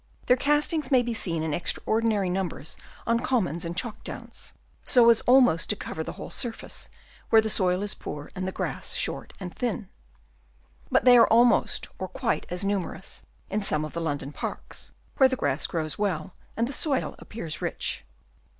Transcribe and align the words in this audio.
Their 0.25 0.35
castings 0.35 0.89
may 0.89 1.03
be 1.03 1.13
seen 1.13 1.43
in 1.43 1.53
extraordinary 1.53 2.27
numbers 2.27 2.75
on 3.05 3.19
commons 3.19 3.63
and 3.65 3.77
chalk 3.77 4.03
downs, 4.03 4.55
so 4.83 5.11
as 5.11 5.21
almost 5.27 5.69
to 5.69 5.75
cover 5.75 6.03
the 6.03 6.13
whole 6.13 6.31
surface, 6.31 6.89
where 7.29 7.39
the 7.39 7.51
soil 7.51 7.83
is 7.83 7.93
poor 7.93 8.31
and 8.33 8.47
the 8.47 8.51
grass 8.51 8.95
short 8.95 9.33
and 9.39 9.53
thin. 9.53 9.89
But 10.89 11.05
they 11.05 11.17
are 11.17 11.27
almost 11.27 11.87
or 11.99 12.07
quite 12.07 12.47
as 12.49 12.65
numerous 12.65 13.21
in 13.47 13.61
some 13.61 13.85
of 13.85 13.93
the 13.93 14.01
London 14.01 14.31
parks, 14.33 14.91
where 15.17 15.29
the 15.29 15.35
grass 15.35 15.67
grows 15.67 15.99
well 15.99 16.33
and 16.57 16.67
the 16.67 16.73
soil 16.73 17.13
appears 17.19 17.61
rich. 17.61 18.03